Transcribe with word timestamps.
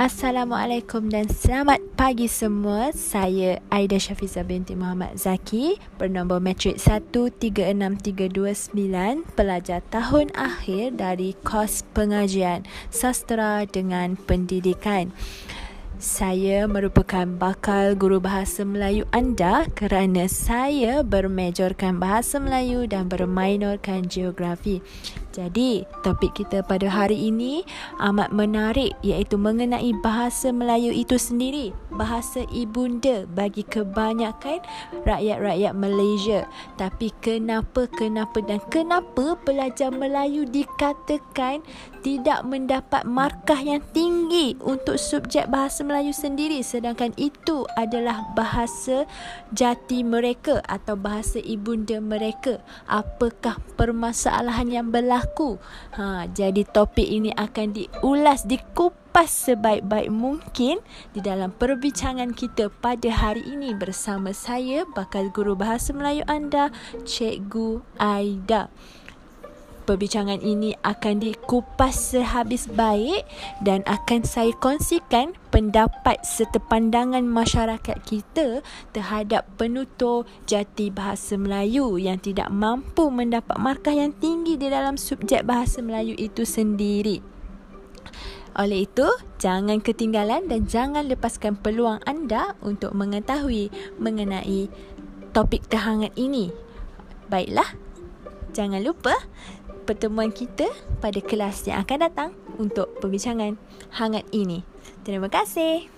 Assalamualaikum 0.00 1.12
dan 1.12 1.28
selamat 1.28 1.76
pagi 1.92 2.24
semua. 2.24 2.88
Saya 2.96 3.60
Aida 3.68 4.00
Syafiza 4.00 4.40
binti 4.40 4.72
Muhammad 4.72 5.20
Zaki, 5.20 5.76
bernombor 6.00 6.40
matrik 6.40 6.80
136329, 6.80 8.72
pelajar 9.36 9.84
tahun 9.92 10.32
akhir 10.32 10.96
dari 10.96 11.36
kos 11.44 11.84
pengajian 11.92 12.64
sastra 12.88 13.68
dengan 13.68 14.16
pendidikan. 14.16 15.12
Saya 16.00 16.64
merupakan 16.64 17.28
bakal 17.36 17.92
guru 17.92 18.24
bahasa 18.24 18.64
Melayu 18.64 19.04
anda 19.12 19.68
kerana 19.76 20.32
saya 20.32 21.04
bermejorkan 21.04 22.00
bahasa 22.00 22.40
Melayu 22.40 22.88
dan 22.88 23.04
berminorkan 23.04 24.08
geografi. 24.08 24.80
Jadi, 25.30 25.84
topik 26.00 26.40
kita 26.40 26.64
pada 26.64 26.88
hari 26.88 27.30
ini 27.30 27.62
amat 28.00 28.32
menarik 28.32 28.96
iaitu 29.04 29.36
mengenai 29.36 29.92
bahasa 30.00 30.50
Melayu 30.50 30.88
itu 30.90 31.20
sendiri, 31.20 31.70
bahasa 31.92 32.48
ibunda 32.48 33.28
bagi 33.30 33.62
kebanyakan 33.62 34.58
rakyat-rakyat 35.04 35.76
Malaysia. 35.76 36.48
Tapi 36.80 37.12
kenapa, 37.20 37.86
kenapa 37.92 38.40
dan 38.40 38.58
kenapa 38.72 39.36
pelajar 39.44 39.92
Melayu 39.92 40.48
dikatakan 40.48 41.60
tidak 42.00 42.40
mendapat 42.48 43.04
markah 43.04 43.60
yang 43.60 43.84
tinggi 43.92 44.56
untuk 44.64 44.96
subjek 44.96 45.46
bahasa 45.46 45.84
Melayu 45.84 45.89
sendiri 46.14 46.62
sedangkan 46.62 47.10
itu 47.18 47.66
adalah 47.74 48.22
bahasa 48.38 49.10
jati 49.50 50.06
mereka 50.06 50.62
atau 50.62 50.94
bahasa 50.94 51.42
ibunda 51.42 51.98
mereka. 51.98 52.62
Apakah 52.86 53.58
permasalahan 53.74 54.70
yang 54.70 54.88
berlaku. 54.94 55.58
Ha, 55.98 56.30
jadi 56.30 56.62
topik 56.62 57.06
ini 57.06 57.34
akan 57.34 57.74
diulas, 57.74 58.46
dikupas 58.46 59.50
sebaik-baik 59.50 60.14
mungkin 60.14 60.78
di 61.10 61.18
dalam 61.18 61.50
perbincangan 61.50 62.30
kita 62.38 62.70
pada 62.70 63.10
hari 63.10 63.42
ini 63.42 63.74
bersama 63.74 64.30
saya, 64.30 64.86
bakal 64.94 65.34
guru 65.34 65.58
bahasa 65.58 65.90
Melayu 65.90 66.22
anda, 66.30 66.70
Cikgu 67.02 67.82
Aida 67.98 68.70
perbincangan 69.90 70.38
ini 70.38 70.78
akan 70.86 71.18
dikupas 71.18 72.14
sehabis 72.14 72.70
baik 72.70 73.26
dan 73.66 73.82
akan 73.90 74.22
saya 74.22 74.54
kongsikan 74.62 75.34
pendapat 75.60 76.24
serta 76.24 76.56
pandangan 76.56 77.20
masyarakat 77.20 78.00
kita 78.08 78.64
terhadap 78.96 79.44
penutur 79.60 80.24
jati 80.48 80.88
bahasa 80.88 81.36
Melayu 81.36 82.00
yang 82.00 82.16
tidak 82.16 82.48
mampu 82.48 83.12
mendapat 83.12 83.60
markah 83.60 83.92
yang 83.92 84.16
tinggi 84.16 84.56
di 84.56 84.72
dalam 84.72 84.96
subjek 84.96 85.44
bahasa 85.44 85.84
Melayu 85.84 86.16
itu 86.16 86.48
sendiri. 86.48 87.20
Oleh 88.56 88.88
itu, 88.88 89.04
jangan 89.36 89.84
ketinggalan 89.84 90.48
dan 90.48 90.64
jangan 90.64 91.04
lepaskan 91.04 91.60
peluang 91.60 92.00
anda 92.08 92.56
untuk 92.64 92.96
mengetahui 92.96 93.68
mengenai 94.00 94.72
topik 95.36 95.68
terhangat 95.68 96.16
ini. 96.16 96.48
Baiklah, 97.28 97.68
jangan 98.56 98.80
lupa 98.80 99.12
pertemuan 99.90 100.30
kita 100.30 100.70
pada 101.02 101.18
kelas 101.18 101.66
yang 101.66 101.82
akan 101.82 101.98
datang 101.98 102.30
untuk 102.62 102.94
perbincangan 103.02 103.58
hangat 103.98 104.22
ini. 104.30 104.62
Terima 105.02 105.26
kasih. 105.26 105.90